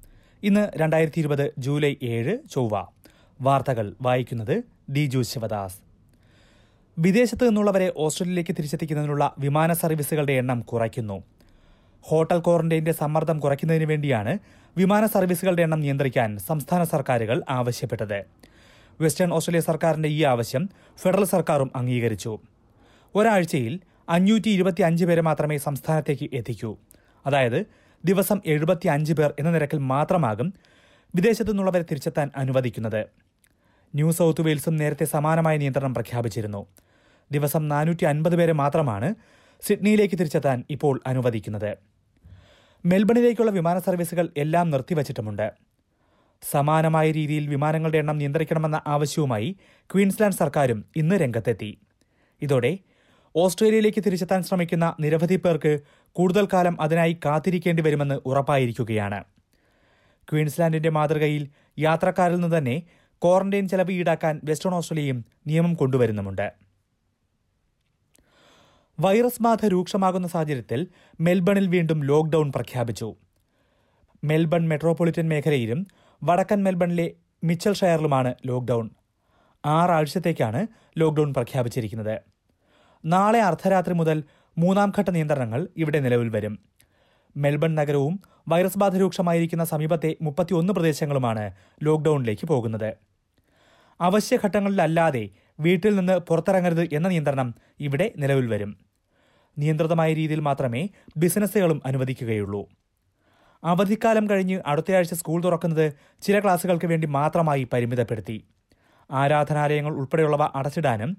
[0.44, 2.86] ഇന്ന് രണ്ടായിരത്തി ഇരുപത് ജൂലൈ ഏഴ് ചൊവ്വ.
[3.42, 5.93] വാർത്തകൾ വായിക്കുന്നത് ദിജു ശിവദാസ്.
[6.98, 11.24] വിദേശത്ത് നിന്നുള്ളവരെ ഓസ്ട്രേലിയയിലേക്ക് തിരിച്ചെത്തിക്കുന്നതിനുള്ള വിമാന സർവീസുകളുടെ എണ്ണം കുറയ്ക്കുന്നു.
[12.02, 14.38] ഹോട്ടൽ ക്വാറന്റൈന്റെ സമ്മർദ്ദം കുറയ്ക്കുന്നതിന് വേണ്ടിയാണ്
[14.78, 18.24] വിമാന സർവീസുകളുടെ എണ്ണം നിയന്ത്രിക്കാൻ സംസ്ഥാന സർക്കാരുകൾ ആവശ്യപ്പെട്ടത്.
[19.02, 22.40] വെസ്റ്റേൺ ഓസ്ട്രേലിയ സർക്കാരിന്റെ ഈ ആവശ്യം ഫെഡറൽ സർക്കാരും അംഗീകരിച്ചു.
[23.16, 26.78] ഒരാഴ്ചയിൽ അഞ്ഞൂറ്റി ഇരുപത്തി അഞ്ച് പേരെ മാത്രമേ സംസ്ഥാനത്തേക്ക് എത്തിക്കൂ.
[27.26, 27.66] അതായത്
[28.06, 30.54] ദിവസം എഴുപത്തി അഞ്ച് പേർ എന്ന നിരക്കിൽ മാത്രമാകും
[31.16, 33.06] വിദേശത്തു നിന്നുള്ളവരെ തിരിച്ചെത്താൻ അനുവദിക്കുന്നത്.
[33.96, 36.68] ന്യൂ സൗത്ത് വെയിൽസും നേരത്തെ സമാനമായ നിയന്ത്രണം പ്രഖ്യാപിച്ചിരുന്നു.
[37.32, 39.16] ദിവസം നാനൂറ്റി അൻപത് പേരെ മാത്രമാണ്
[39.62, 41.78] സിഡ്നിയിലേക്ക് തിരിച്ചെത്താൻ ഇപ്പോൾ അനുവദിക്കുന്നത്.
[42.86, 45.52] മെൽബണിലേക്കുള്ള വിമാന സർവീസുകൾ എല്ലാം നിർത്തിവച്ചിട്ടുമുണ്ട്.
[46.52, 49.58] സമാനമായ രീതിയിൽ വിമാനങ്ങളുടെ എണ്ണം നിയന്ത്രിക്കണമെന്ന ആവശ്യവുമായി
[49.94, 51.78] ക്വീൻസ്ലാൻഡ് സർക്കാരും ഇന്ന് രംഗത്തെത്തി.
[52.42, 52.78] ഇതോടെ
[53.36, 55.80] ഓസ്ട്രേലിയയിലേക്ക് തിരിച്ചെത്താൻ ശ്രമിക്കുന്ന നിരവധി പേർക്ക്
[56.12, 59.24] കൂടുതൽ കാലം അതിനായി കാത്തിരിക്കേണ്ടി വരുമെന്ന് ഉറപ്പായിരിക്കുകയാണ്.
[60.32, 61.48] ക്വീൻസ്ലാൻഡിന്റെ മാതൃകയിൽ
[61.80, 62.84] യാത്രക്കാരിൽ നിന്ന് തന്നെ
[63.24, 66.54] ക്വാറന്റൈൻ ചെലവ് ഈടാക്കാൻ വെസ്റ്റേൺ ഓസ്ട്രേലിയയും നിയമം കൊണ്ടുവരുന്നുമുണ്ട്.
[69.00, 70.88] വൈറസ് ബാധ രൂക്ഷമാകുന്ന സാഹചര്യത്തിൽ
[71.20, 73.16] മെൽബണിൽ വീണ്ടും ലോക്ഡൌൺ പ്രഖ്യാപിച്ചു.
[74.24, 75.88] മെൽബൺ മെട്രോപൊളിറ്റൻ മേഖലയിലും
[76.24, 77.12] വടക്കൻ മെൽബണിലെ
[77.44, 78.90] മിച്ചൽ ഷെയറിലുമാണ് ലോക്ഡൌൺ.
[79.66, 82.22] ആറാഴ്ചത്തേക്കാണ് ലോക്ഡൌൺ പ്രഖ്യാപിച്ചിരിക്കുന്നത്.
[83.06, 84.24] നാളെ അർദ്ധരാത്രി മുതൽ
[84.58, 86.60] മൂന്നാം ഘട്ട നിയന്ത്രണങ്ങൾ ഇവിടെ നിലവിൽ വരും.
[87.38, 91.52] മെൽബൺ നഗരവും വൈറസ് ബാധ രൂക്ഷമായിരിക്കുന്ന സമീപത്തെ മുപ്പത്തിയൊന്ന് പ്രദേശങ്ങളുമാണ്
[91.84, 93.13] ലോക്ക്ഡൌണിലേക്ക് പോകുന്നത്.
[94.02, 98.78] അവശ്യഘട്ടങ്ങളിലല്ലാതെ വീട്ടിൽ നിന്ന് പുറത്തിറങ്ങരുത് എന്ന നിയന്ത്രണം ഇവിടെ നിലവിൽ വരും.
[99.58, 102.70] നിയന്ത്രിതമായ രീതിയിൽ മാത്രമേ ബിസിനസ്സുകളും അനുവദിക്കുകയുള്ളൂ.
[103.64, 108.48] അവധിക്കാലം കഴിഞ്ഞ് അടുത്തയാഴ്ച സ്കൂൾ തുറക്കുന്നത് ചില ക്ലാസുകൾക്ക് വേണ്ടി മാത്രമായി പരിമിതപ്പെടുത്തി.
[109.12, 111.18] ആരാധനാലയങ്ങൾ ഉൾപ്പെടെയുള്ളവ അടച്ചിടാനും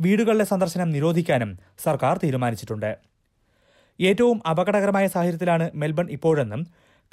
[0.00, 2.98] വീടുകളിലെ സന്ദർശനം നിരോധിക്കാനും സർക്കാർ തീരുമാനിച്ചിട്ടുണ്ട്.
[4.00, 6.66] ഏറ്റവും അപകടകരമായ സാഹചര്യത്തിലാണ് മെൽബൺ ഇപ്പോഴെന്നും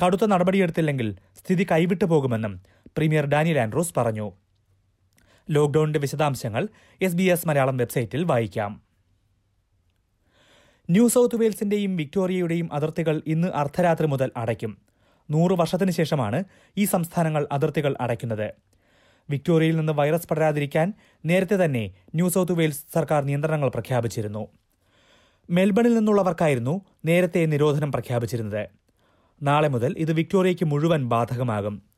[0.05, 2.61] കടുത്ത നടപടിയെടുത്തില്ലെങ്കിൽ സ്ഥിതി കൈവിട്ടു പോകുമെന്നും
[2.97, 4.31] പ്രീമിയർ ഡാനിയൽ ആൻഡ്രൂസ് പറഞ്ഞു.
[5.49, 6.67] ലോക്ഡൌണിന്റെ വിശദാംശങ്ങൾ
[7.01, 8.81] എസ് ബി എസ് മലയാളം വെബ്സൈറ്റിൽ വായിക്കാം.
[10.89, 14.77] ന്യൂ സൗത്ത് വെയിൽസിന്റെയും വിക്ടോറിയയുടെയും അതിർത്തികൾ ഇന്ന് അർദ്ധരാത്രി മുതൽ അടയ്ക്കും.
[15.31, 16.43] നൂറ് വർഷത്തിനു ശേഷമാണ്
[16.77, 18.53] ഈ സംസ്ഥാനങ്ങൾ അതിർത്തികൾ അടയ്ക്കുന്നത്.
[19.29, 20.93] വിക്ടോറിയയിൽ നിന്ന് വൈറസ് പടരാതിരിക്കാൻ
[21.25, 24.47] നേരത്തെ തന്നെ ന്യൂ സൗത്ത് വെയിൽസ് സർക്കാർ നിയന്ത്രണങ്ങൾ പ്രഖ്യാപിച്ചിരുന്നു.
[25.49, 28.69] മെൽബണിൽ നിന്നുള്ളവർക്കായിരുന്നു നേരത്തെ നിരോധനം പ്രഖ്യാപിച്ചിരുന്നത്.
[29.43, 31.94] നാളെ മുതൽ ഇത് വിക്ടോറിയയ്ക്ക് മുഴുവൻ ബാധകമാകും.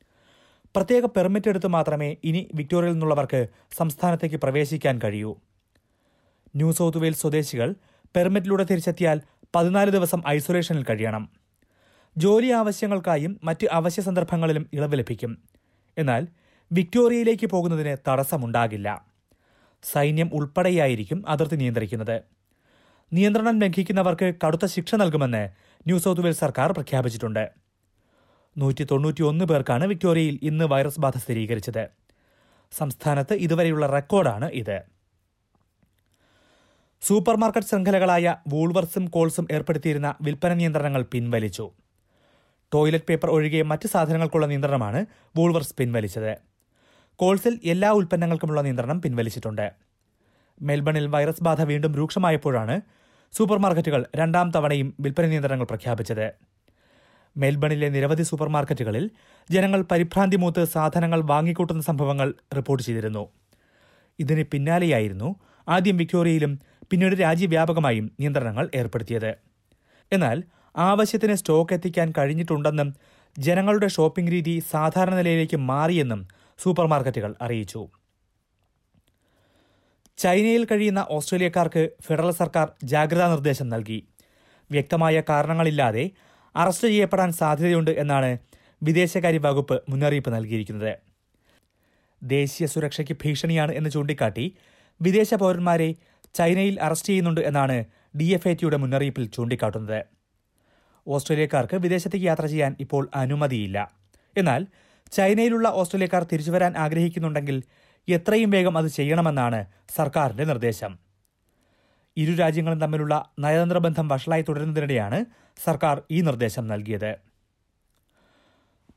[0.78, 5.36] പ്രത്യേക പെർമിറ്റ് എടുത്ത് മാത്രമേ ഇനി വിക്ടോറിയയിൽ നിന്നുള്ളവർക്ക് സംസ്ഥാനത്തേക്ക് പ്രവേശിക്കാൻ കഴിയൂ.
[6.56, 7.76] ന്യൂ സൗത്ത് വെയിൽസ് സ്വദേശികൾ
[8.16, 9.22] പെർമിറ്റിലൂടെ തിരിച്ചെത്തിയാൽ
[9.56, 11.30] പതിനാല് ദിവസം ഐസൊലേഷനിൽ കഴിയണം.
[12.18, 15.38] ജോലി ആവശ്യങ്ങൾക്കായും മറ്റ് അവശ്യ സന്ദർഭങ്ങളിലും ഇളവ് ലഭിക്കും.
[15.98, 16.28] എന്നാൽ
[16.72, 19.06] വിക്ടോറിയയിലേക്ക് പോകുന്നതിന് തടസ്സമുണ്ടാകില്ല.
[19.84, 22.22] സൈന്യം ഉൾപ്പെടെയായിരിക്കും അതിർത്തി നിയന്ത്രിക്കുന്നത്.
[23.14, 25.50] നിയന്ത്രണം ലംഘിക്കുന്നവർക്ക് കടുത്ത ശിക്ഷ നൽകുമെന്ന്
[25.88, 27.67] ന്യൂ സൗത്ത് വെയിൽസ് സർക്കാർ പ്രഖ്യാപിച്ചിട്ടുണ്ട്.
[28.58, 31.90] നൂറ്റി തൊണ്ണൂറ്റിയൊന്ന് പേർക്കാണ് വിക്ടോറിയയിൽ ഇന്ന് വൈറസ് ബാധ സ്ഥിരീകരിച്ചത്.
[32.78, 34.82] സംസ്ഥാനത്ത് ഇതുവരെയുള്ള റെക്കോർഡാണ് ഇത്.
[37.02, 41.72] സൂപ്പർമാർക്കറ്റ് ശൃംഖലകളായ വൂൾവർസും കോൾസും ഏർപ്പെടുത്തിയിരുന്ന വിൽപ്പന നിയന്ത്രണങ്ങൾ പിൻവലിച്ചു.
[42.74, 45.06] ടോയ്ലറ്റ് പേപ്പർ ഒഴികെ മറ്റ് സാധനങ്ങൾക്കുള്ള നിയന്ത്രണമാണ്
[45.38, 46.38] വൂൾവർസ് പിൻവലിച്ചത്.
[47.16, 49.72] കോൾസിൽ എല്ലാ ഉൽപ്പന്നങ്ങൾക്കുമുള്ള നിയന്ത്രണം പിൻവലിച്ചിട്ടുണ്ട്.
[50.62, 52.82] മെൽബണിൽ വൈറസ് ബാധ വീണ്ടും രൂക്ഷമായപ്പോഴാണ്
[53.34, 56.47] സൂപ്പർമാർക്കറ്റുകൾ രണ്ടാം തവണയും വിൽപ്പന നിയന്ത്രണങ്ങൾ പ്രഖ്യാപിച്ചത്.
[57.38, 59.10] മെൽബണിലെ നിരവധി സൂപ്പർമാർക്കറ്റുകളിൽ
[59.52, 63.30] ജനങ്ങൾ പരിഭ്രാന്തി മൂത്ത് സാധനങ്ങൾ വാങ്ങിക്കൂട്ടുന്ന സംഭവങ്ങൾ റിപ്പോർട്ട് ചെയ്തിരുന്നു.
[64.20, 65.36] ഇതിന് പിന്നാലെയായിരുന്നു
[65.68, 66.60] ആദ്യം വിക്ടോറിയയിലും
[66.92, 69.36] പിന്നീട് രാജ്യവ്യാപകമായും നിയന്ത്രണങ്ങൾ ഏർപ്പെടുത്തിയത്.
[70.12, 70.44] എന്നാൽ
[70.76, 72.96] ആവശ്യത്തിന് സ്റ്റോക്ക് എത്തിക്കാൻ കഴിഞ്ഞിട്ടുണ്ടെന്നും
[73.40, 76.28] ജനങ്ങളുടെ ഷോപ്പിംഗ് രീതി സാധാരണ നിലയിലേക്ക് മാറിയെന്നും
[76.58, 77.88] സൂപ്പർമാർക്കറ്റുകൾ അറിയിച്ചു.
[80.18, 84.08] ചൈനയിൽ കഴിയുന്ന ഓസ്ട്രേലിയക്കാർക്ക് ഫെഡറൽ സർക്കാർ ജാഗ്രതാ നിർദ്ദേശം നൽകി.
[84.72, 86.12] വ്യക്തമായ കാരണങ്ങളില്ലാതെ
[86.58, 88.32] അറസ്റ്റ് ചെയ്യപ്പെടാൻ സാധ്യതയുണ്ട് എന്നാണ്
[88.84, 90.94] വിദേശകാര്യ വകുപ്പ് മുന്നറിയിപ്പ് നൽകിയിരിക്കുന്നത്.
[92.24, 94.46] ദേശീയ സുരക്ഷയ്ക്ക് ഭീഷണിയാണ് എന്ന് ചൂണ്ടിക്കാട്ടി
[95.02, 95.90] വിദേശ പൗരന്മാരെ
[96.36, 97.78] ചൈനയിൽ അറസ്റ്റ് ചെയ്യുന്നുണ്ട് എന്നാണ്
[98.20, 100.00] ഡി എഫ് എ ടിയുടെ മുന്നറിയിപ്പിൽ ചൂണ്ടിക്കാട്ടുന്നത്.
[101.08, 103.78] ഓസ്ട്രേലിയക്കാർക്ക് വിദേശത്തേക്ക് യാത്ര ചെയ്യാൻ ഇപ്പോൾ അനുമതിയില്ല.
[104.38, 104.62] എന്നാൽ
[105.12, 107.58] ചൈനയിലുള്ള ഓസ്ട്രേലിയക്കാർ തിരിച്ചുവരാൻ ആഗ്രഹിക്കുന്നുണ്ടെങ്കിൽ
[108.08, 109.60] എത്രയും വേഗം അത് ചെയ്യണമെന്നാണ്
[109.96, 110.92] സർക്കാരിന്റെ നിർദ്ദേശം.
[112.18, 115.26] ഇരു രാജ്യങ്ങളും തമ്മിലുള്ള നയതന്ത്ര ബന്ധം വഷളായി തുടരുന്നതിനിടെയാണ്
[115.64, 117.16] സർക്കാർ ഈ നിർദ്ദേശം നൽകിയത്.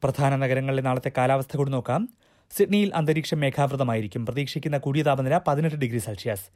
[0.03, 2.09] പ്രധാന നഗരങ്ങളിലെ നാളത്തെ കാലാവസ്ഥ കൂടി നോക്കാം.
[2.51, 4.27] സിഡ്നിയിൽ അന്തരീക്ഷം മേഘാവൃതമായിരിക്കും.
[4.27, 6.47] പ്രതീക്ഷിക്കുന്ന കൂടിയ താപനില പതിനെട്ട് ഡിഗ്രി സെൽഷ്യസ്.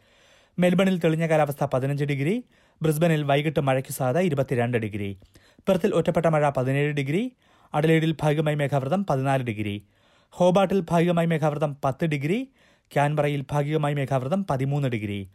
[0.59, 2.45] മെൽബണിൽ തെളിഞ്ഞ കാലാവസ്ഥ പതിനഞ്ച് ഡിഗ്രി.
[2.83, 5.21] ബ്രിസ്ബനിൽ വൈകിട്ട് മഴയ്ക്ക് സാധ്യത ഇരുപത്തിരണ്ട് ഡിഗ്രി.
[5.69, 7.33] പെർത്തിൽ ഒറ്റപ്പെട്ട മഴ പതിനേഴ് ഡിഗ്രി.
[7.75, 9.87] അഡലേഡിൽ ഭാഗികമായി മേഘാവൃതം പതിനാല് ഡിഗ്രി.
[10.31, 12.49] ഹോബാട്ടിൽ ഭാഗികമായി മേഘാവൃതം പത്ത് ഡിഗ്രി.
[12.93, 15.31] ക്യാൻബറയിൽ ഭാഗികമായി മേഘാവൃതം പതിമൂന്ന് ഡിഗ്രി.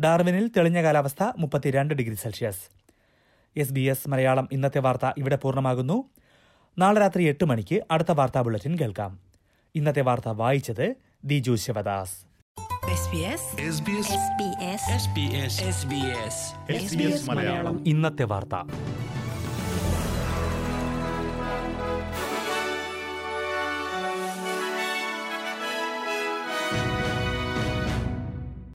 [0.00, 2.60] ഡാർവിനിൽ തെളിഞ്ഞ കാലാവസ്ഥ മുപ്പത്തിരണ്ട് degree Celsius.
[3.56, 6.10] S B S Malayalam ഇന്നത്തെ വാർത്ത ഇവിടെ പൂർണമാകുന്നു.
[6.78, 9.18] നാളെ രാത്രി എട്ട് മണിക്ക് അടുത്ത വാർത്താ ബുള്ളറ്റിൻ കേൾക്കാം.
[9.74, 10.94] ഇന്നത്തെ വാർത്ത വായിച്ചത്
[11.24, 12.12] Diju Sivadas.
[12.90, 13.42] SBS
[13.74, 16.36] SBS SBS SBS SBS
[16.82, 17.88] SBS Malayalam.
[17.88, 18.54] ഇന്നത്തെ വാർത്ത.